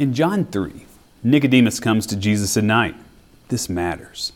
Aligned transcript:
In 0.00 0.14
John 0.14 0.46
3, 0.46 0.86
Nicodemus 1.22 1.78
comes 1.78 2.06
to 2.06 2.16
Jesus 2.16 2.56
at 2.56 2.64
night. 2.64 2.94
This 3.48 3.68
matters. 3.68 4.32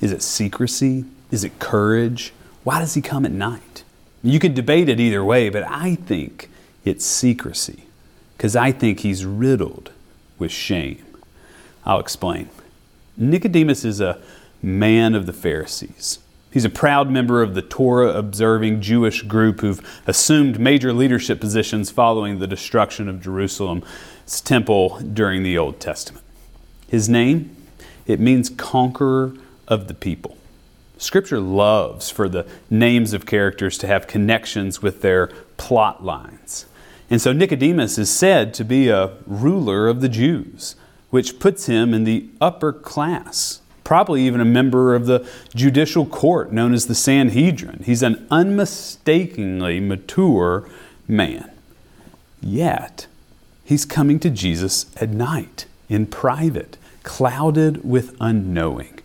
Is 0.00 0.10
it 0.10 0.20
secrecy? 0.20 1.04
Is 1.30 1.44
it 1.44 1.60
courage? 1.60 2.32
Why 2.64 2.80
does 2.80 2.94
he 2.94 3.02
come 3.02 3.24
at 3.24 3.30
night? 3.30 3.84
You 4.24 4.40
could 4.40 4.54
debate 4.54 4.88
it 4.88 4.98
either 4.98 5.24
way, 5.24 5.48
but 5.48 5.62
I 5.62 5.94
think 5.94 6.50
it's 6.84 7.06
secrecy 7.06 7.84
because 8.36 8.56
I 8.56 8.72
think 8.72 9.00
he's 9.00 9.24
riddled 9.24 9.92
with 10.40 10.50
shame. 10.50 11.04
I'll 11.84 12.00
explain. 12.00 12.48
Nicodemus 13.16 13.84
is 13.84 14.00
a 14.00 14.20
man 14.60 15.14
of 15.14 15.26
the 15.26 15.32
Pharisees. 15.32 16.18
He's 16.56 16.64
a 16.64 16.70
proud 16.70 17.10
member 17.10 17.42
of 17.42 17.52
the 17.54 17.60
Torah 17.60 18.14
observing 18.14 18.80
Jewish 18.80 19.20
group 19.20 19.60
who've 19.60 19.86
assumed 20.06 20.58
major 20.58 20.90
leadership 20.90 21.38
positions 21.38 21.90
following 21.90 22.38
the 22.38 22.46
destruction 22.46 23.10
of 23.10 23.20
Jerusalem's 23.20 24.40
temple 24.42 24.98
during 25.00 25.42
the 25.42 25.58
Old 25.58 25.80
Testament. 25.80 26.24
His 26.88 27.10
name, 27.10 27.54
it 28.06 28.20
means 28.20 28.48
conqueror 28.48 29.34
of 29.68 29.86
the 29.86 29.92
people. 29.92 30.38
Scripture 30.96 31.40
loves 31.40 32.08
for 32.08 32.26
the 32.26 32.46
names 32.70 33.12
of 33.12 33.26
characters 33.26 33.76
to 33.76 33.86
have 33.86 34.06
connections 34.06 34.80
with 34.80 35.02
their 35.02 35.26
plot 35.58 36.02
lines. 36.06 36.64
And 37.10 37.20
so 37.20 37.34
Nicodemus 37.34 37.98
is 37.98 38.08
said 38.08 38.54
to 38.54 38.64
be 38.64 38.88
a 38.88 39.12
ruler 39.26 39.88
of 39.88 40.00
the 40.00 40.08
Jews, 40.08 40.74
which 41.10 41.38
puts 41.38 41.66
him 41.66 41.92
in 41.92 42.04
the 42.04 42.30
upper 42.40 42.72
class 42.72 43.60
probably 43.86 44.26
even 44.26 44.40
a 44.40 44.44
member 44.44 44.96
of 44.96 45.06
the 45.06 45.24
judicial 45.54 46.04
court 46.04 46.50
known 46.50 46.74
as 46.74 46.86
the 46.86 46.94
Sanhedrin. 46.94 47.84
He's 47.84 48.02
an 48.02 48.26
unmistakably 48.32 49.78
mature 49.78 50.68
man. 51.06 51.48
Yet, 52.42 53.06
he's 53.64 53.84
coming 53.84 54.18
to 54.18 54.28
Jesus 54.28 54.86
at 54.96 55.10
night, 55.10 55.66
in 55.88 56.06
private, 56.06 56.76
clouded 57.04 57.88
with 57.88 58.16
unknowing, 58.20 58.98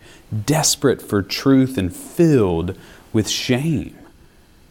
desperate 0.46 1.00
for 1.00 1.22
truth 1.22 1.78
and 1.78 1.94
filled 1.94 2.76
with 3.12 3.28
shame. 3.28 3.96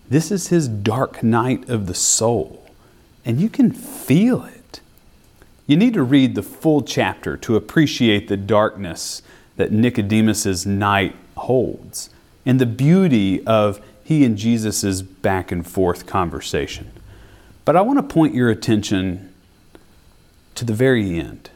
This 0.10 0.30
is 0.30 0.50
his 0.50 0.68
dark 0.68 1.24
night 1.24 1.70
of 1.70 1.88
the 1.88 1.94
soul, 1.94 2.70
and 3.24 3.40
you 3.40 3.48
can 3.48 3.72
feel 3.72 4.44
it. 4.44 4.82
You 5.68 5.78
need 5.78 5.94
to 5.94 6.04
read 6.04 6.36
the 6.36 6.44
full 6.44 6.82
chapter 6.82 7.38
to 7.38 7.56
appreciate 7.56 8.28
the 8.28 8.36
darkness 8.36 9.22
that 9.62 9.72
Nicodemus's 9.72 10.66
night 10.66 11.16
holds 11.38 12.10
and 12.48 12.60
the 12.60 12.66
beauty 12.66 13.46
of 13.46 13.80
he 14.04 14.26
and 14.26 14.36
Jesus' 14.36 15.04
back 15.04 15.52
and 15.52 15.68
forth 15.68 16.08
conversation. 16.08 16.92
But 17.64 17.76
I 17.76 17.82
want 17.82 18.00
to 18.00 18.14
point 18.14 18.34
your 18.34 18.50
attention 18.50 19.32
to 20.56 20.66
the 20.66 20.74
very 20.74 21.20
end. 21.20 21.52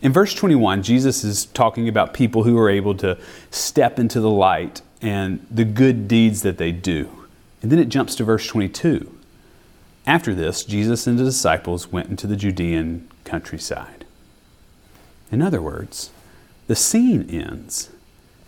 In 0.00 0.14
verse 0.14 0.32
21, 0.32 0.82
Jesus 0.82 1.22
is 1.22 1.44
talking 1.44 1.88
about 1.88 2.14
people 2.14 2.44
who 2.44 2.56
are 2.56 2.70
able 2.70 2.94
to 2.94 3.18
step 3.50 3.98
into 3.98 4.18
the 4.18 4.30
light 4.30 4.80
and 5.02 5.46
the 5.50 5.66
good 5.66 6.08
deeds 6.08 6.40
that 6.40 6.56
they 6.56 6.72
do. 6.72 7.26
And 7.60 7.70
then 7.70 7.78
it 7.78 7.90
jumps 7.90 8.14
to 8.14 8.24
verse 8.24 8.46
22. 8.46 9.14
After 10.06 10.34
this, 10.34 10.64
Jesus 10.64 11.06
and 11.06 11.18
the 11.18 11.24
disciples 11.24 11.92
went 11.92 12.08
into 12.08 12.26
the 12.26 12.36
Judean 12.36 13.10
countryside. 13.24 14.06
In 15.30 15.42
other 15.42 15.60
words, 15.60 16.12
the 16.70 16.76
scene 16.76 17.28
ends. 17.28 17.90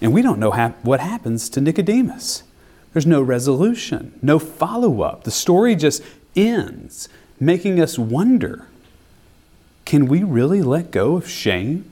And 0.01 0.13
we 0.13 0.23
don't 0.23 0.39
know 0.39 0.53
ha- 0.53 0.75
what 0.83 1.01
happens 1.01 1.49
to 1.49 1.61
Nicodemus. 1.61 2.45
There's 2.93 3.05
no 3.05 3.21
resolution, 3.21 4.17
no 4.23 4.39
follow 4.39 5.03
up. 5.03 5.25
The 5.25 5.33
story 5.33 5.75
just 5.75 6.05
ends, 6.37 7.09
making 7.41 7.81
us 7.81 7.99
wonder 7.99 8.69
can 9.85 10.07
we 10.07 10.23
really 10.23 10.63
let 10.63 10.93
go 10.93 11.17
of 11.17 11.29
shame? 11.29 11.85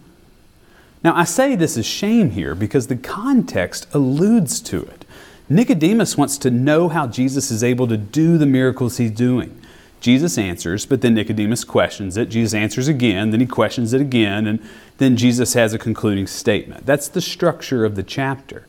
Now, 1.02 1.16
I 1.16 1.24
say 1.24 1.56
this 1.56 1.76
is 1.76 1.84
shame 1.84 2.30
here 2.30 2.54
because 2.54 2.86
the 2.86 2.94
context 2.94 3.88
alludes 3.92 4.60
to 4.60 4.82
it. 4.82 5.04
Nicodemus 5.48 6.16
wants 6.16 6.38
to 6.38 6.50
know 6.52 6.88
how 6.88 7.08
Jesus 7.08 7.50
is 7.50 7.64
able 7.64 7.88
to 7.88 7.96
do 7.96 8.38
the 8.38 8.46
miracles 8.46 8.98
he's 8.98 9.10
doing. 9.10 9.60
Jesus 10.00 10.38
answers, 10.38 10.86
but 10.86 11.02
then 11.02 11.14
Nicodemus 11.14 11.62
questions 11.62 12.16
it. 12.16 12.30
Jesus 12.30 12.54
answers 12.54 12.88
again, 12.88 13.30
then 13.30 13.40
he 13.40 13.46
questions 13.46 13.92
it 13.92 14.00
again, 14.00 14.46
and 14.46 14.60
then 14.98 15.16
Jesus 15.16 15.54
has 15.54 15.74
a 15.74 15.78
concluding 15.78 16.26
statement. 16.26 16.86
That's 16.86 17.08
the 17.08 17.20
structure 17.20 17.84
of 17.84 17.94
the 17.94 18.02
chapter. 18.02 18.66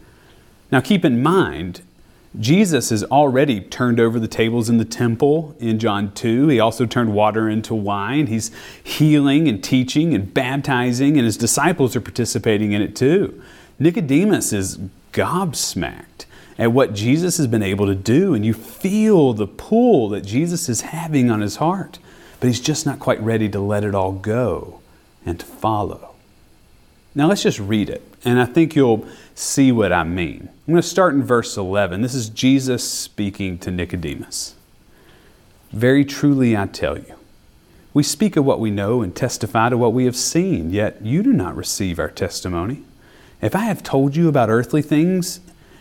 Now 0.71 0.81
keep 0.81 1.05
in 1.05 1.23
mind, 1.23 1.81
Jesus 2.39 2.91
has 2.91 3.03
already 3.05 3.59
turned 3.59 3.99
over 3.99 4.19
the 4.19 4.27
tables 4.27 4.69
in 4.69 4.77
the 4.77 4.85
temple 4.85 5.55
in 5.59 5.79
John 5.79 6.13
2. 6.13 6.47
He 6.47 6.59
also 6.59 6.85
turned 6.85 7.13
water 7.13 7.49
into 7.49 7.75
wine. 7.75 8.27
He's 8.27 8.51
healing 8.81 9.49
and 9.49 9.61
teaching 9.61 10.13
and 10.13 10.33
baptizing, 10.33 11.17
and 11.17 11.25
his 11.25 11.35
disciples 11.35 11.95
are 11.95 12.01
participating 12.01 12.71
in 12.71 12.81
it 12.81 12.95
too. 12.95 13.41
Nicodemus 13.79 14.53
is 14.53 14.77
gobsmacked 15.11 16.25
at 16.61 16.71
what 16.71 16.93
Jesus 16.93 17.37
has 17.37 17.47
been 17.47 17.63
able 17.63 17.87
to 17.87 17.95
do, 17.95 18.35
and 18.35 18.45
you 18.45 18.53
feel 18.53 19.33
the 19.33 19.47
pull 19.47 20.09
that 20.09 20.21
Jesus 20.21 20.69
is 20.69 20.81
having 20.81 21.31
on 21.31 21.41
his 21.41 21.55
heart. 21.55 21.97
But 22.39 22.47
he's 22.47 22.59
just 22.59 22.85
not 22.85 22.99
quite 22.99 23.19
ready 23.19 23.49
to 23.49 23.59
let 23.59 23.83
it 23.83 23.95
all 23.95 24.11
go 24.11 24.79
and 25.25 25.39
to 25.39 25.45
follow. 25.45 26.13
Now 27.15 27.27
let's 27.27 27.41
just 27.41 27.59
read 27.59 27.89
it, 27.89 28.03
and 28.23 28.39
I 28.39 28.45
think 28.45 28.75
you'll 28.75 29.07
see 29.33 29.71
what 29.71 29.91
I 29.91 30.03
mean. 30.03 30.49
I'm 30.67 30.73
going 30.73 30.81
to 30.83 30.87
start 30.87 31.15
in 31.15 31.23
verse 31.23 31.57
11. 31.57 32.03
This 32.03 32.13
is 32.13 32.29
Jesus 32.29 32.87
speaking 32.87 33.57
to 33.57 33.71
Nicodemus. 33.71 34.53
Very 35.71 36.05
truly 36.05 36.55
I 36.55 36.67
tell 36.67 36.95
you, 36.95 37.15
we 37.91 38.03
speak 38.03 38.37
of 38.37 38.45
what 38.45 38.59
we 38.59 38.69
know 38.69 39.01
and 39.01 39.15
testify 39.15 39.69
to 39.69 39.77
what 39.79 39.93
we 39.93 40.05
have 40.05 40.15
seen, 40.15 40.69
yet 40.69 41.01
you 41.01 41.23
do 41.23 41.33
not 41.33 41.55
receive 41.55 41.97
our 41.97 42.11
testimony. 42.11 42.83
If 43.41 43.55
I 43.55 43.61
have 43.61 43.81
told 43.81 44.15
you 44.15 44.29
about 44.29 44.49
earthly 44.49 44.83
things 44.83 45.39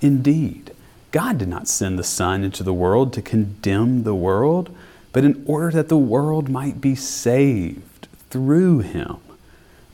Indeed, 0.00 0.72
God 1.10 1.38
did 1.38 1.48
not 1.48 1.68
send 1.68 1.98
the 1.98 2.04
Son 2.04 2.44
into 2.44 2.62
the 2.62 2.74
world 2.74 3.12
to 3.14 3.22
condemn 3.22 4.02
the 4.02 4.14
world, 4.14 4.74
but 5.12 5.24
in 5.24 5.42
order 5.46 5.70
that 5.70 5.88
the 5.88 5.96
world 5.96 6.48
might 6.48 6.80
be 6.80 6.94
saved 6.94 8.08
through 8.28 8.80
him. 8.80 9.16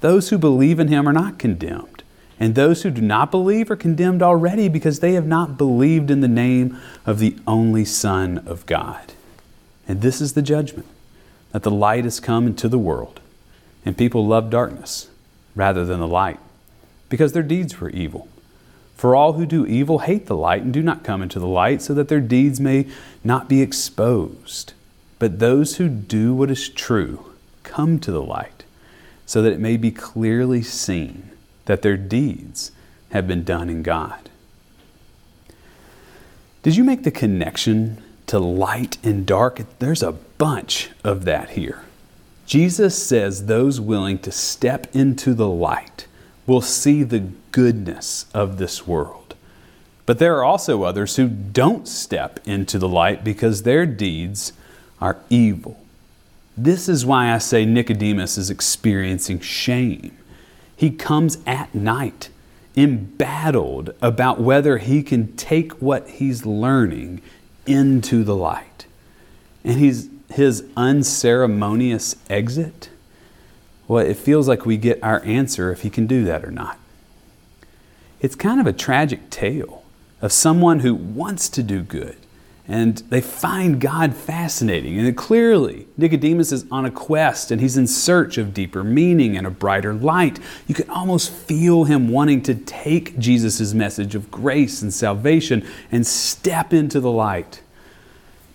Those 0.01 0.31
who 0.31 0.39
believe 0.39 0.81
in 0.81 0.89
him 0.89 1.09
are 1.09 1.13
not 1.13 1.39
condemned, 1.39 2.03
and 2.41 2.55
those 2.55 2.83
who 2.83 2.91
do 2.91 3.01
not 3.01 3.31
believe 3.31 3.71
are 3.71 3.77
condemned 3.77 4.21
already 4.21 4.69
because 4.69 4.99
they 4.99 5.13
have 5.13 5.27
not 5.27 5.57
believed 5.57 6.11
in 6.11 6.21
the 6.23 6.29
name 6.29 6.77
of 7.07 7.21
the 7.21 7.37
only 7.47 7.85
Son 7.85 8.39
of 8.47 8.67
God. 8.67 9.13
And 9.87 10.01
this 10.01 10.21
is 10.21 10.33
the 10.33 10.43
judgment 10.43 10.89
that 11.53 11.63
the 11.63 11.71
light 11.71 12.03
has 12.03 12.19
come 12.19 12.49
into 12.49 12.69
the 12.69 12.79
world, 12.79 13.21
and 13.85 13.97
people 13.97 14.27
love 14.27 14.51
darkness 14.51 15.09
rather 15.55 15.85
than 15.85 16.01
the 16.01 16.09
light 16.09 16.41
because 17.09 17.33
their 17.33 17.43
deeds 17.45 17.79
were 17.81 17.91
evil. 17.91 18.27
For 19.03 19.17
all 19.17 19.33
who 19.33 19.47
do 19.47 19.67
evil 19.67 19.99
hate 19.99 20.27
the 20.27 20.37
light 20.37 20.63
and 20.63 20.73
do 20.73 20.81
not 20.81 21.03
come 21.03 21.23
into 21.23 21.41
the 21.41 21.49
light, 21.49 21.83
so 21.83 21.93
that 21.93 22.07
their 22.07 22.21
deeds 22.21 22.61
may 22.61 22.87
not 23.25 23.49
be 23.49 23.61
exposed. 23.61 24.75
But 25.19 25.41
those 25.41 25.79
who 25.79 25.89
do 25.89 26.33
what 26.33 26.53
is 26.53 26.69
true 26.69 27.33
come 27.65 27.99
to 27.99 28.13
the 28.13 28.23
light, 28.23 28.63
so 29.27 29.43
that 29.43 29.53
it 29.53 29.59
may 29.59 29.77
be 29.77 29.91
clearly 29.91 30.63
seen 30.63 31.33
that 31.65 31.83
their 31.83 31.97
deeds 31.97 32.71
have 33.11 33.27
been 33.27 33.43
done 33.43 33.69
in 33.69 33.83
God. 33.83 34.31
Did 36.63 36.77
you 36.77 36.85
make 36.85 37.03
the 37.03 37.11
connection 37.11 38.01
to 38.29 38.39
light 38.39 38.99
and 39.03 39.27
dark? 39.27 39.63
There's 39.81 40.05
a 40.05 40.13
bunch 40.13 40.91
of 41.03 41.25
that 41.25 41.51
here. 41.51 41.83
Jesus 42.47 43.03
says 43.03 43.47
those 43.47 43.81
willing 43.81 44.21
to 44.21 44.31
step 44.31 44.95
into 44.95 45.35
the 45.35 45.49
light 45.49 46.07
will 46.47 46.61
see 46.61 47.03
the 47.03 47.29
goodness 47.53 48.27
of 48.35 48.59
this 48.59 48.87
world. 48.87 49.35
But 50.07 50.19
there 50.19 50.37
are 50.37 50.45
also 50.45 50.83
others 50.83 51.17
who 51.17 51.29
don't 51.29 51.87
step 51.87 52.41
into 52.45 52.79
the 52.79 52.89
light 52.89 53.23
because 53.23 53.63
their 53.63 53.87
deeds 53.87 54.53
are 55.01 55.19
evil. 55.31 55.79
This 56.57 56.89
is 56.89 57.07
why 57.07 57.33
I 57.33 57.39
say 57.39 57.65
Nicodemus 57.65 58.37
is 58.37 58.51
experiencing 58.51 59.41
shame. 59.41 60.17
He 60.77 60.91
comes 60.91 61.39
at 61.47 61.75
night, 61.75 62.29
embattled 62.77 63.95
about 64.03 64.41
whether 64.41 64.79
he 64.79 65.03
can 65.03 65.35
take 65.37 65.73
what 65.75 66.09
he's 66.09 66.45
learning 66.45 67.23
into 67.67 68.25
the 68.25 68.37
light. 68.37 68.87
And 69.65 69.79
he's, 69.79 70.09
his 70.31 70.65
unceremonious 70.77 72.17
exit 72.29 72.91
Well, 73.93 74.07
it 74.07 74.17
feels 74.17 74.49
like 74.49 74.65
we 74.65 74.79
get 74.79 75.03
our 75.03 75.23
answer 75.23 75.71
if 75.71 75.83
he 75.83 75.91
can 75.91 76.07
do 76.07 76.25
that 76.25 76.47
or 76.47 76.51
not. 76.51 76.79
It's 78.23 78.35
kind 78.35 78.59
of 78.59 78.67
a 78.67 78.73
tragic 78.73 79.29
tale 79.29 79.85
of 80.23 80.33
someone 80.33 80.81
who 80.81 80.95
wants 80.95 81.51
to 81.51 81.63
do 81.63 81.83
good 81.83 82.17
and 82.67 82.97
they 83.11 83.21
find 83.21 83.83
God 83.83 84.15
fascinating. 84.15 84.99
And 84.99 85.15
clearly, 85.15 85.89
Nicodemus 85.99 86.53
is 86.53 86.65
on 86.71 86.87
a 86.87 86.91
quest 86.91 87.51
and 87.51 87.61
he's 87.61 87.77
in 87.77 87.87
search 87.87 88.39
of 88.39 88.55
deeper 88.55 88.83
meaning 88.83 89.37
and 89.37 89.47
a 89.47 89.51
brighter 89.51 89.93
light. 89.93 90.39
You 90.67 90.75
can 90.75 90.89
almost 90.89 91.31
feel 91.31 91.85
him 91.85 92.09
wanting 92.09 92.43
to 92.45 92.55
take 92.55 93.19
Jesus' 93.19 93.75
message 93.75 94.15
of 94.15 94.31
grace 94.31 94.81
and 94.81 94.95
salvation 94.95 95.69
and 95.91 96.07
step 96.07 96.73
into 96.73 96.99
the 96.99 97.13
light. 97.13 97.61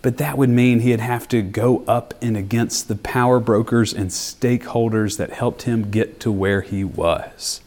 But 0.00 0.18
that 0.18 0.38
would 0.38 0.48
mean 0.48 0.80
he'd 0.80 1.00
have 1.00 1.26
to 1.28 1.42
go 1.42 1.84
up 1.88 2.14
and 2.22 2.36
against 2.36 2.88
the 2.88 2.96
power 2.96 3.40
brokers 3.40 3.92
and 3.92 4.10
stakeholders 4.10 5.16
that 5.18 5.30
helped 5.30 5.62
him 5.62 5.90
get 5.90 6.20
to 6.20 6.30
where 6.30 6.60
he 6.60 6.84
was. 6.84 7.60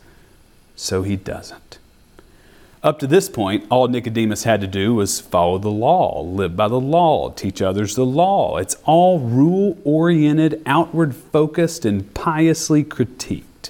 So 0.76 1.04
he 1.04 1.16
doesn't. 1.16 1.78
Up 2.84 2.98
to 2.98 3.06
this 3.06 3.30
point, 3.30 3.68
all 3.70 3.88
Nicodemus 3.88 4.44
had 4.44 4.60
to 4.62 4.68
do 4.68 4.96
was 4.96 5.22
follow 5.22 5.60
the 5.60 5.70
law, 5.70 6.22
live 6.22 6.56
by 6.56 6.68
the 6.68 6.80
law, 6.80 7.30
teach 7.30 7.62
others 7.62 7.96
the 7.96 8.06
law. 8.06 8.58
It's 8.58 8.76
all 8.86 9.20
rule 9.20 9.78
oriented, 9.84 10.64
outward 10.66 11.16
focused, 11.16 11.86
and 11.86 12.12
piously 12.16 12.84
critiqued. 12.84 13.70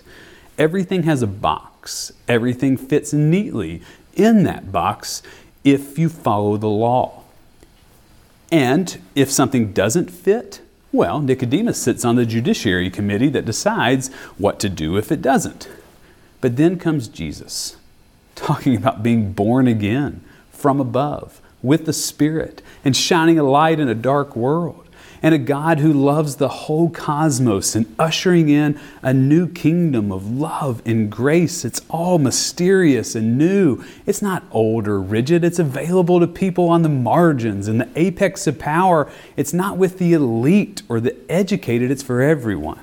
Everything 0.58 1.04
has 1.04 1.22
a 1.22 1.28
box, 1.28 2.14
everything 2.30 2.78
fits 2.78 3.12
neatly 3.12 3.82
in 4.14 4.44
that 4.44 4.72
box 4.72 5.22
if 5.66 6.00
you 6.00 6.08
follow 6.08 6.56
the 6.56 6.70
law. 6.70 7.21
And 8.52 9.02
if 9.16 9.32
something 9.32 9.72
doesn't 9.72 10.12
fit, 10.12 10.62
well, 10.92 11.22
Nicodemus 11.22 11.82
sits 11.82 12.04
on 12.04 12.18
the 12.18 12.26
judiciary 12.26 12.90
committee 12.90 13.30
that 13.30 13.46
decides 13.46 14.14
what 14.38 14.60
to 14.60 14.70
do 14.70 14.98
if 14.98 15.12
it 15.12 15.22
doesn't. 15.22 15.70
But 16.42 16.58
then 16.58 16.78
comes 16.78 17.08
Jesus 17.08 17.78
talking 18.36 18.76
about 18.76 19.04
being 19.04 19.32
born 19.32 19.68
again 19.68 20.22
from 20.52 20.82
above 20.82 21.40
with 21.64 21.86
the 21.86 21.94
Spirit 21.94 22.62
and 22.84 22.96
shining 22.96 23.40
a 23.40 23.44
light 23.44 23.80
in 23.80 23.88
a 23.88 23.96
dark 23.96 24.36
world. 24.36 24.88
And 25.24 25.36
a 25.36 25.38
God 25.38 25.80
who 25.80 25.94
loves 25.94 26.38
the 26.38 26.48
whole 26.48 26.90
cosmos 26.90 27.76
and 27.76 27.94
ushering 28.00 28.50
in 28.50 28.80
a 29.04 29.14
new 29.14 29.48
kingdom 29.48 30.12
of 30.12 30.32
love 30.32 30.82
and 30.84 31.12
grace. 31.12 31.64
It's 31.64 31.82
all 31.90 32.18
mysterious 32.18 33.14
and 33.14 33.38
new. 33.38 33.84
It's 34.08 34.22
not 34.22 34.44
old 34.52 34.88
or 34.88 35.00
rigid. 35.00 35.44
It's 35.44 35.60
available 35.60 36.20
to 36.20 36.28
people 36.28 36.70
on 36.70 36.82
the 36.82 36.90
margins 36.90 37.68
and 37.68 37.80
the 37.80 37.90
apex 37.96 38.48
of 38.48 38.58
power. 38.58 39.12
It's 39.38 39.54
not 39.54 39.78
with 39.78 40.00
the 40.00 40.14
elite 40.14 40.82
or 40.90 41.00
the 41.00 41.16
educated, 41.30 41.92
it's 41.92 42.04
for 42.04 42.22
everyone. 42.22 42.80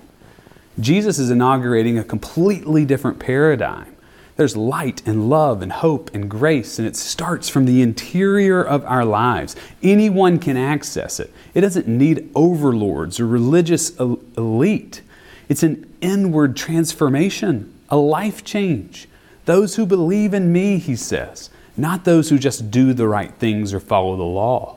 Jesus 0.79 1.19
is 1.19 1.31
inaugurating 1.31 1.99
a 1.99 2.05
completely 2.05 2.85
different 2.85 3.19
paradigm 3.19 3.97
there's 4.39 4.57
light 4.57 5.03
and 5.05 5.29
love 5.29 5.63
and 5.63 5.73
hope 5.73 6.15
and 6.15 6.31
grace, 6.31 6.79
and 6.79 6.87
it 6.87 6.95
starts 6.95 7.49
from 7.49 7.65
the 7.65 7.83
interior 7.83 8.63
of 8.63 8.85
our 8.85 9.05
lives. 9.05 9.57
Anyone 9.83 10.39
can 10.39 10.57
access 10.57 11.19
it. 11.19 11.33
It 11.55 11.63
doesn't 11.63 11.89
need 11.89 12.31
overlords 12.37 13.19
or 13.19 13.27
religious 13.27 13.99
elite. 13.99 15.03
It's 15.49 15.65
an 15.65 15.93
inward 16.01 16.57
transformation, 16.57 17.75
a 17.89 17.97
life 17.97 18.45
change. 18.45 19.09
Those 19.45 19.75
who 19.75 19.85
believe 19.85 20.33
in 20.33 20.53
me, 20.53 20.79
he 20.79 20.95
says, 20.95 21.51
not 21.77 22.05
those 22.05 22.29
who 22.31 22.39
just 22.39 22.71
do 22.71 22.93
the 22.93 23.09
right 23.09 23.35
things 23.35 23.75
or 23.75 23.81
follow 23.81 24.17
the 24.17 24.23
law. 24.23 24.77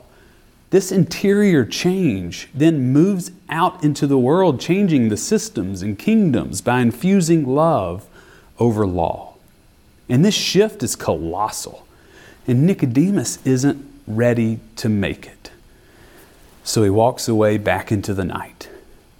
This 0.70 0.90
interior 0.90 1.64
change 1.64 2.48
then 2.52 2.92
moves 2.92 3.30
out 3.48 3.84
into 3.84 4.08
the 4.08 4.18
world, 4.18 4.58
changing 4.58 5.08
the 5.08 5.16
systems 5.16 5.82
and 5.82 5.96
kingdoms 5.96 6.60
by 6.60 6.80
infusing 6.80 7.46
love 7.46 8.08
over 8.58 8.84
law. 8.88 9.31
And 10.08 10.24
this 10.24 10.34
shift 10.34 10.82
is 10.82 10.96
colossal. 10.96 11.86
And 12.46 12.66
Nicodemus 12.66 13.38
isn't 13.46 13.84
ready 14.06 14.60
to 14.76 14.88
make 14.88 15.26
it. 15.26 15.50
So 16.64 16.82
he 16.82 16.90
walks 16.90 17.28
away 17.28 17.58
back 17.58 17.90
into 17.90 18.14
the 18.14 18.24
night. 18.24 18.68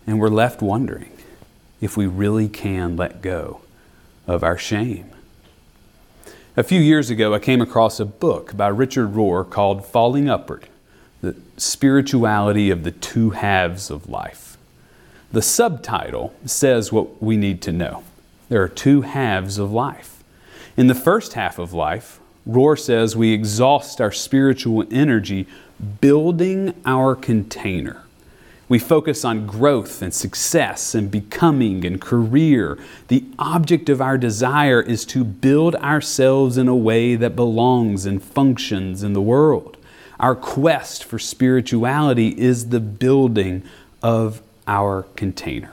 And 0.06 0.18
we're 0.18 0.28
left 0.28 0.62
wondering 0.62 1.12
if 1.80 1.96
we 1.96 2.06
really 2.06 2.48
can 2.48 2.96
let 2.96 3.22
go 3.22 3.60
of 4.26 4.42
our 4.42 4.58
shame. 4.58 5.10
A 6.56 6.62
few 6.62 6.80
years 6.80 7.10
ago, 7.10 7.34
I 7.34 7.38
came 7.38 7.62
across 7.62 7.98
a 7.98 8.04
book 8.04 8.56
by 8.56 8.68
Richard 8.68 9.14
Rohr 9.14 9.48
called 9.48 9.86
Falling 9.86 10.28
Upward 10.28 10.68
The 11.22 11.34
Spirituality 11.56 12.70
of 12.70 12.84
the 12.84 12.90
Two 12.90 13.30
Halves 13.30 13.90
of 13.90 14.08
Life. 14.08 14.58
The 15.32 15.42
subtitle 15.42 16.34
says 16.44 16.92
what 16.92 17.22
we 17.22 17.36
need 17.36 17.62
to 17.62 17.72
know 17.72 18.04
there 18.50 18.62
are 18.62 18.68
two 18.68 19.00
halves 19.00 19.56
of 19.56 19.72
life. 19.72 20.21
In 20.76 20.86
the 20.86 20.94
first 20.94 21.34
half 21.34 21.58
of 21.58 21.74
life, 21.74 22.18
Rohr 22.48 22.78
says 22.78 23.14
we 23.14 23.32
exhaust 23.32 24.00
our 24.00 24.10
spiritual 24.10 24.84
energy 24.90 25.46
building 26.00 26.74
our 26.86 27.14
container. 27.14 28.02
We 28.68 28.78
focus 28.78 29.22
on 29.22 29.46
growth 29.46 30.00
and 30.00 30.14
success 30.14 30.94
and 30.94 31.10
becoming 31.10 31.84
and 31.84 32.00
career. 32.00 32.78
The 33.08 33.24
object 33.38 33.90
of 33.90 34.00
our 34.00 34.16
desire 34.16 34.80
is 34.80 35.04
to 35.06 35.24
build 35.24 35.74
ourselves 35.76 36.56
in 36.56 36.68
a 36.68 36.76
way 36.76 37.16
that 37.16 37.36
belongs 37.36 38.06
and 38.06 38.22
functions 38.22 39.02
in 39.02 39.12
the 39.12 39.20
world. 39.20 39.76
Our 40.18 40.34
quest 40.34 41.04
for 41.04 41.18
spirituality 41.18 42.28
is 42.28 42.70
the 42.70 42.80
building 42.80 43.62
of 44.02 44.40
our 44.66 45.02
container. 45.16 45.72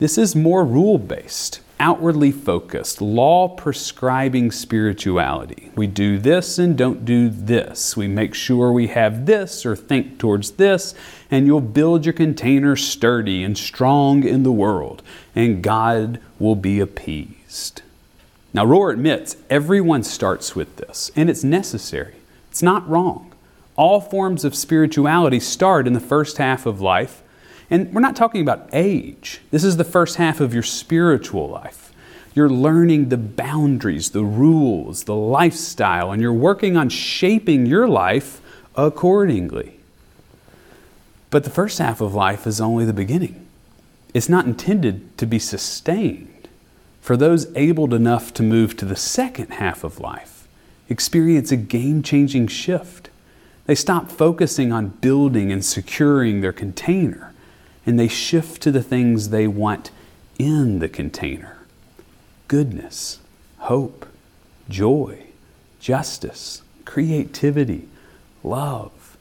This 0.00 0.18
is 0.18 0.36
more 0.36 0.66
rule 0.66 0.98
based 0.98 1.60
outwardly 1.80 2.30
focused, 2.30 3.00
law 3.00 3.48
prescribing 3.48 4.52
spirituality. 4.52 5.72
We 5.74 5.86
do 5.88 6.18
this 6.18 6.58
and 6.58 6.76
don't 6.76 7.04
do 7.04 7.30
this. 7.30 7.96
We 7.96 8.06
make 8.06 8.34
sure 8.34 8.70
we 8.70 8.88
have 8.88 9.26
this 9.26 9.64
or 9.66 9.74
think 9.74 10.18
towards 10.18 10.52
this, 10.52 10.94
and 11.30 11.46
you'll 11.46 11.60
build 11.62 12.04
your 12.04 12.12
container 12.12 12.76
sturdy 12.76 13.42
and 13.42 13.56
strong 13.56 14.22
in 14.22 14.42
the 14.42 14.52
world, 14.52 15.02
and 15.34 15.62
God 15.62 16.20
will 16.38 16.54
be 16.54 16.78
appeased. 16.78 17.82
Now, 18.52 18.66
Rohr 18.66 18.92
admits 18.92 19.36
everyone 19.48 20.02
starts 20.02 20.54
with 20.54 20.76
this, 20.76 21.10
and 21.16 21.30
it's 21.30 21.42
necessary. 21.42 22.16
It's 22.50 22.62
not 22.62 22.88
wrong. 22.88 23.32
All 23.76 24.00
forms 24.00 24.44
of 24.44 24.54
spirituality 24.54 25.40
start 25.40 25.86
in 25.86 25.94
the 25.94 26.00
first 26.00 26.36
half 26.36 26.66
of 26.66 26.80
life 26.80 27.22
and 27.70 27.94
we're 27.94 28.00
not 28.00 28.16
talking 28.16 28.42
about 28.42 28.68
age. 28.72 29.40
This 29.52 29.62
is 29.62 29.76
the 29.76 29.84
first 29.84 30.16
half 30.16 30.40
of 30.40 30.52
your 30.52 30.64
spiritual 30.64 31.48
life. 31.48 31.92
You're 32.34 32.50
learning 32.50 33.08
the 33.08 33.16
boundaries, 33.16 34.10
the 34.10 34.24
rules, 34.24 35.04
the 35.04 35.14
lifestyle, 35.14 36.10
and 36.10 36.20
you're 36.20 36.32
working 36.32 36.76
on 36.76 36.88
shaping 36.88 37.66
your 37.66 37.88
life 37.88 38.40
accordingly. 38.74 39.78
But 41.30 41.44
the 41.44 41.50
first 41.50 41.78
half 41.78 42.00
of 42.00 42.14
life 42.14 42.46
is 42.46 42.60
only 42.60 42.84
the 42.84 42.92
beginning. 42.92 43.46
It's 44.12 44.28
not 44.28 44.46
intended 44.46 45.16
to 45.18 45.26
be 45.26 45.38
sustained. 45.38 46.48
For 47.00 47.16
those 47.16 47.54
able 47.56 47.94
enough 47.94 48.34
to 48.34 48.42
move 48.42 48.76
to 48.76 48.84
the 48.84 48.96
second 48.96 49.52
half 49.54 49.84
of 49.84 50.00
life, 50.00 50.48
experience 50.88 51.52
a 51.52 51.56
game 51.56 52.02
changing 52.02 52.48
shift. 52.48 53.10
They 53.66 53.76
stop 53.76 54.10
focusing 54.10 54.72
on 54.72 54.88
building 54.88 55.52
and 55.52 55.64
securing 55.64 56.40
their 56.40 56.52
container 56.52 57.32
and 57.86 57.98
they 57.98 58.08
shift 58.08 58.62
to 58.62 58.70
the 58.70 58.82
things 58.82 59.28
they 59.28 59.46
want 59.46 59.90
in 60.38 60.78
the 60.78 60.88
container 60.88 61.56
goodness, 62.48 63.20
hope, 63.58 64.06
joy, 64.68 65.26
justice, 65.78 66.62
creativity, 66.84 67.86
love. 68.42 69.16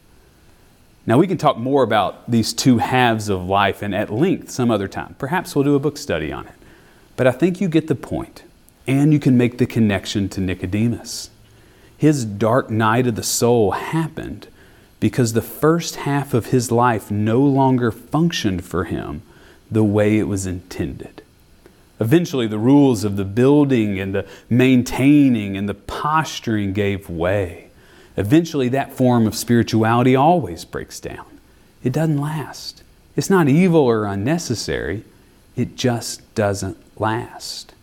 Now, 1.05 1.19
we 1.19 1.27
can 1.27 1.37
talk 1.37 1.57
more 1.57 1.83
about 1.83 2.29
these 2.29 2.53
two 2.53 2.79
halves 2.79 3.29
of 3.29 3.45
life 3.45 3.83
and 3.83 3.93
at 3.93 4.11
length 4.11 4.49
some 4.49 4.71
other 4.71 4.87
time. 4.87 5.15
Perhaps 5.19 5.55
we'll 5.55 5.63
do 5.63 5.75
a 5.75 5.79
book 5.79 5.97
study 5.97 6.31
on 6.31 6.47
it. 6.47 6.53
But 7.15 7.27
I 7.27 7.31
think 7.31 7.61
you 7.61 7.67
get 7.67 7.87
the 7.87 7.95
point, 7.95 8.43
and 8.87 9.13
you 9.13 9.19
can 9.19 9.37
make 9.37 9.59
the 9.59 9.65
connection 9.67 10.27
to 10.29 10.41
Nicodemus. 10.41 11.29
His 11.97 12.25
dark 12.25 12.69
night 12.69 13.05
of 13.05 13.15
the 13.15 13.23
soul 13.23 13.71
happened 13.71 14.47
because 14.99 15.33
the 15.33 15.41
first 15.41 15.97
half 15.97 16.33
of 16.33 16.47
his 16.47 16.71
life 16.71 17.09
no 17.09 17.39
longer 17.39 17.91
functioned 17.91 18.63
for 18.65 18.85
him 18.85 19.21
the 19.71 19.83
way 19.83 20.17
it 20.17 20.27
was 20.27 20.45
intended. 20.45 21.21
Eventually, 21.99 22.47
the 22.47 22.57
rules 22.57 23.03
of 23.03 23.17
the 23.17 23.25
building 23.25 23.99
and 23.99 24.15
the 24.15 24.25
maintaining 24.49 25.57
and 25.57 25.67
the 25.67 25.73
posturing 25.73 26.73
gave 26.73 27.09
way. 27.09 27.69
Eventually, 28.15 28.69
that 28.69 28.93
form 28.93 29.27
of 29.27 29.35
spirituality 29.35 30.15
always 30.15 30.65
breaks 30.65 30.99
down. 30.99 31.25
It 31.83 31.93
doesn't 31.93 32.19
last. 32.19 32.83
It's 33.15 33.29
not 33.29 33.49
evil 33.49 33.81
or 33.81 34.05
unnecessary, 34.05 35.03
it 35.55 35.75
just 35.75 36.33
doesn't 36.35 36.77
last. 36.99 37.73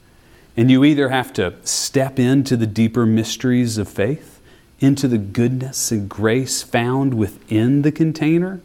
And 0.56 0.70
you 0.70 0.82
either 0.84 1.10
have 1.10 1.32
to 1.34 1.54
step 1.64 2.18
into 2.18 2.56
the 2.56 2.66
deeper 2.66 3.04
mysteries 3.04 3.76
of 3.76 3.88
faith 3.88 4.35
into 4.80 5.08
the 5.08 5.18
goodness 5.18 5.90
and 5.90 6.08
grace 6.08 6.62
found 6.62 7.14
within 7.14 7.82
the 7.82 7.92
container, 7.92 8.60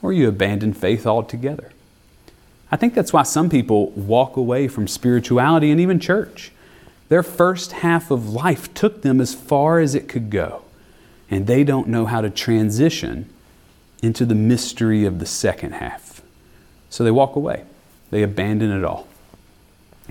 or 0.00 0.12
you 0.12 0.28
abandon 0.28 0.72
faith 0.72 1.06
altogether. 1.06 1.72
I 2.70 2.76
think 2.76 2.94
that's 2.94 3.12
why 3.12 3.22
some 3.22 3.48
people 3.48 3.90
walk 3.90 4.36
away 4.36 4.68
from 4.68 4.86
spirituality 4.86 5.70
and 5.70 5.80
even 5.80 5.98
church. 5.98 6.52
Their 7.08 7.22
first 7.22 7.72
half 7.72 8.10
of 8.10 8.28
life 8.28 8.72
took 8.74 9.02
them 9.02 9.20
as 9.20 9.34
far 9.34 9.80
as 9.80 9.94
it 9.94 10.08
could 10.08 10.30
go, 10.30 10.62
and 11.30 11.46
they 11.46 11.64
don't 11.64 11.88
know 11.88 12.06
how 12.06 12.20
to 12.20 12.30
transition 12.30 13.28
into 14.02 14.24
the 14.24 14.34
mystery 14.34 15.04
of 15.04 15.18
the 15.18 15.26
second 15.26 15.72
half. 15.72 16.22
So 16.90 17.02
they 17.02 17.10
walk 17.10 17.34
away, 17.34 17.64
they 18.10 18.22
abandon 18.22 18.70
it 18.70 18.84
all. 18.84 19.08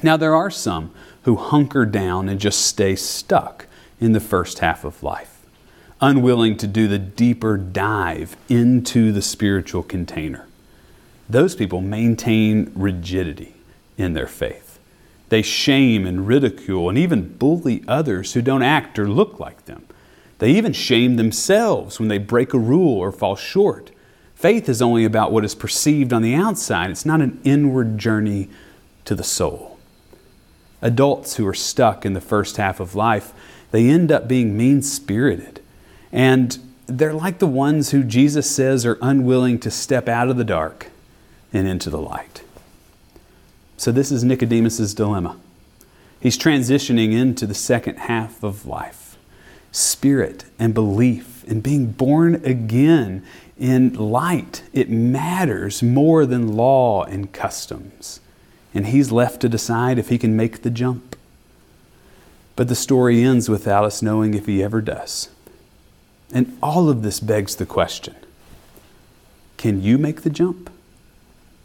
Now, 0.03 0.17
there 0.17 0.35
are 0.35 0.51
some 0.51 0.91
who 1.23 1.35
hunker 1.35 1.85
down 1.85 2.29
and 2.29 2.39
just 2.39 2.65
stay 2.65 2.95
stuck 2.95 3.65
in 3.99 4.11
the 4.11 4.19
first 4.19 4.59
half 4.59 4.83
of 4.83 5.03
life, 5.03 5.45
unwilling 6.01 6.57
to 6.57 6.67
do 6.67 6.87
the 6.87 6.99
deeper 6.99 7.57
dive 7.57 8.37
into 8.49 9.11
the 9.11 9.21
spiritual 9.21 9.83
container. 9.83 10.47
Those 11.29 11.55
people 11.55 11.81
maintain 11.81 12.71
rigidity 12.75 13.55
in 13.97 14.13
their 14.13 14.27
faith. 14.27 14.79
They 15.29 15.41
shame 15.41 16.05
and 16.05 16.27
ridicule 16.27 16.87
and 16.89 16.97
even 16.97 17.37
bully 17.37 17.83
others 17.87 18.33
who 18.33 18.41
don't 18.41 18.63
act 18.63 18.97
or 18.97 19.09
look 19.09 19.39
like 19.39 19.65
them. 19.65 19.85
They 20.39 20.51
even 20.51 20.73
shame 20.73 21.15
themselves 21.15 21.99
when 21.99 22.07
they 22.07 22.19
break 22.19 22.53
a 22.53 22.59
rule 22.59 22.97
or 22.97 23.11
fall 23.11 23.35
short. 23.35 23.91
Faith 24.35 24.69
is 24.69 24.81
only 24.81 25.03
about 25.03 25.31
what 25.31 25.43
is 25.43 25.55
perceived 25.55 26.13
on 26.13 26.21
the 26.21 26.35
outside, 26.35 26.91
it's 26.91 27.05
not 27.05 27.21
an 27.21 27.41
inward 27.43 27.97
journey 27.97 28.47
to 29.03 29.15
the 29.15 29.23
soul. 29.23 29.79
Adults 30.81 31.37
who 31.37 31.47
are 31.47 31.55
stuck 31.55 32.05
in 32.05 32.13
the 32.13 32.21
first 32.21 32.57
half 32.57 32.79
of 32.79 32.93
life, 32.93 33.33
they 33.71 33.89
end 33.89 34.11
up 34.11 34.27
being 34.27 34.57
mean 34.57 34.81
spirited. 34.81 35.61
And 36.11 36.57
they're 36.85 37.13
like 37.13 37.39
the 37.39 37.47
ones 37.47 37.91
who 37.91 38.03
Jesus 38.03 38.49
says 38.49 38.85
are 38.85 38.97
unwilling 39.01 39.59
to 39.59 39.71
step 39.71 40.07
out 40.07 40.29
of 40.29 40.37
the 40.37 40.43
dark 40.43 40.87
and 41.51 41.67
into 41.67 41.89
the 41.89 42.01
light. 42.01 42.43
So, 43.75 43.91
this 43.91 44.11
is 44.11 44.23
Nicodemus's 44.23 44.93
dilemma. 44.93 45.37
He's 46.19 46.37
transitioning 46.37 47.13
into 47.13 47.45
the 47.45 47.53
second 47.53 47.97
half 47.97 48.43
of 48.43 48.65
life 48.65 49.17
spirit 49.71 50.45
and 50.57 50.73
belief 50.73 51.43
and 51.47 51.61
being 51.61 51.91
born 51.91 52.35
again 52.43 53.23
in 53.59 53.93
light, 53.93 54.63
it 54.73 54.89
matters 54.89 55.81
more 55.81 56.25
than 56.25 56.55
law 56.55 57.03
and 57.03 57.31
customs. 57.31 58.19
And 58.73 58.87
he's 58.87 59.11
left 59.11 59.41
to 59.41 59.49
decide 59.49 59.97
if 59.97 60.09
he 60.09 60.17
can 60.17 60.35
make 60.35 60.61
the 60.61 60.69
jump. 60.69 61.16
But 62.57 62.67
the 62.67 62.75
story 62.75 63.23
ends 63.23 63.47
without 63.47 63.85
us 63.85 64.01
knowing 64.01 64.33
if 64.33 64.47
he 64.47 64.61
ever 64.61 64.81
does. 64.81 65.29
And 66.33 66.57
all 66.61 66.89
of 66.89 67.03
this 67.03 67.21
begs 67.21 67.55
the 67.55 67.65
question 67.65 68.15
can 69.55 69.81
you 69.81 69.97
make 69.97 70.21
the 70.21 70.29
jump? 70.29 70.69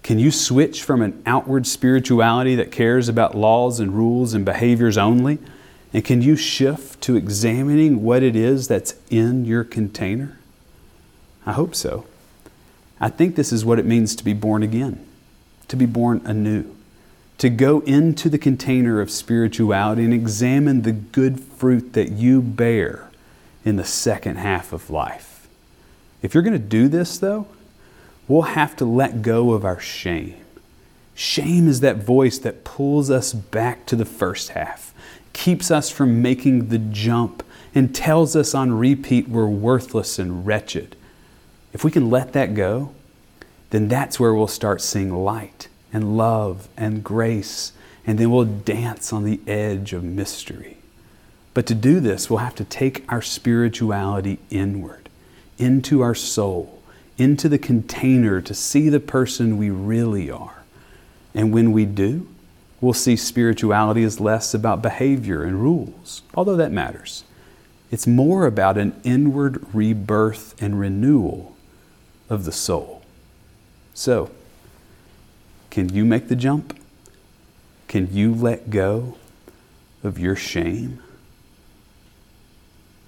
Can 0.02 0.18
you 0.18 0.30
switch 0.30 0.82
from 0.82 1.02
an 1.02 1.22
outward 1.26 1.66
spirituality 1.66 2.54
that 2.56 2.72
cares 2.72 3.08
about 3.08 3.37
laws 3.37 3.80
and 3.80 3.92
rules 3.92 4.34
and 4.34 4.44
behaviors 4.44 4.96
only? 4.99 5.38
And 5.92 6.04
can 6.04 6.22
you 6.22 6.37
shift 6.37 7.00
to 7.02 7.16
examining 7.16 8.02
what 8.02 8.22
it 8.22 8.34
is 8.34 8.66
that's 8.66 8.94
in 9.11 9.44
your 9.44 9.62
container? 9.62 10.38
I 11.44 11.52
hope 11.52 11.75
so. 11.75 12.06
I 13.00 13.08
think 13.11 13.37
this 13.37 13.52
is 13.52 13.64
what 13.64 13.78
it 13.78 13.84
means 13.84 14.16
to 14.16 14.25
be 14.25 14.32
born 14.32 14.62
again, 14.62 15.04
to 15.68 15.76
be 15.76 15.87
born 15.87 16.22
anew, 16.25 16.75
to 17.42 17.50
go 17.50 17.80
into 17.80 18.28
the 18.28 18.38
container 18.38 19.00
of 19.00 19.11
spirituality 19.11 20.04
and 20.04 20.14
examine 20.14 20.82
the 20.82 20.92
good 20.92 21.40
fruit 21.40 21.92
that 21.92 22.12
you 22.12 22.40
bear 22.40 23.11
in 23.64 23.75
the 23.75 23.84
second 23.84 24.37
half 24.37 24.72
of 24.72 24.90
life. 24.90 25.49
If 26.22 26.34
you're 26.34 26.44
going 26.44 26.52
to 26.52 26.61
do 26.61 26.87
this, 26.87 27.18
though, 27.18 27.49
we'll 28.28 28.42
have 28.42 28.76
to 28.76 28.84
let 28.84 29.22
go 29.22 29.54
of 29.54 29.64
our 29.64 29.80
shame. 29.80 30.37
Shame 31.16 31.66
is 31.66 31.80
that 31.80 31.96
voice 31.96 32.38
that 32.38 32.62
pulls 32.62 33.11
us 33.11 33.32
back 33.32 33.87
to 33.87 33.96
the 33.96 34.04
first 34.04 34.50
half, 34.50 34.94
keeps 35.32 35.68
us 35.68 35.90
from 35.90 36.22
making 36.22 36.68
the 36.68 36.78
jump, 36.78 37.42
and 37.75 37.92
tells 37.92 38.37
us 38.37 38.54
on 38.54 38.72
repeat 38.72 39.28
we're 39.28 39.46
worthless 39.46 40.16
and 40.16 40.46
wretched. 40.46 40.94
If 41.72 41.82
we 41.82 41.90
can 41.90 42.08
let 42.08 42.34
that 42.34 42.54
go, 42.54 42.94
then 43.70 43.88
that's 43.88 44.20
where 44.20 44.32
we'll 44.32 44.46
start 44.46 44.80
seeing 44.80 45.12
light 45.12 45.66
and 45.92 46.16
love 46.16 46.68
and 46.76 47.04
grace, 47.04 47.72
and 48.06 48.18
then 48.18 48.30
we'll 48.30 48.44
dance 48.44 49.12
on 49.12 49.25
the 49.25 49.40
edge 49.46 49.92
of 49.92 50.02
mystery. 50.02 50.78
But 51.54 51.66
to 51.66 51.75
do 51.75 52.00
this, 52.00 52.30
we'll 52.30 52.38
have 52.38 52.54
to 52.56 52.64
take 52.64 53.04
our 53.12 53.22
spirituality 53.22 54.38
inward, 54.50 55.08
into 55.58 56.00
our 56.00 56.14
soul, 56.14 56.82
into 57.18 57.49
the 57.49 57.58
container 57.58 58.40
to 58.40 58.54
see 58.54 58.88
the 58.88 59.00
person 59.00 59.58
we 59.58 59.70
really 59.70 60.30
are. 60.30 60.62
And 61.34 61.52
when 61.52 61.72
we 61.72 61.84
do, 61.84 62.28
we'll 62.80 62.92
see 62.92 63.16
spirituality 63.16 64.02
is 64.02 64.20
less 64.20 64.54
about 64.54 64.82
behavior 64.82 65.42
and 65.42 65.61
rules, 65.61 66.22
although 66.34 66.56
that 66.56 66.72
matters. 66.72 67.25
It's 67.90 68.06
more 68.06 68.46
about 68.46 68.78
an 68.78 68.99
inward 69.04 69.62
rebirth 69.75 70.61
and 70.62 70.80
renewal 70.80 71.54
of 72.30 72.44
the 72.44 72.52
soul. 72.52 73.02
So, 73.92 74.30
can 75.73 75.88
you 75.88 76.05
make 76.05 76.29
the 76.29 76.37
jump? 76.37 76.79
Can 77.88 78.12
you 78.12 78.35
let 78.35 78.69
go 78.69 79.17
of 80.05 80.19
your 80.19 80.37
shame? 80.37 81.01